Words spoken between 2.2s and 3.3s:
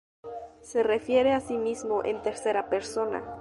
tercera persona.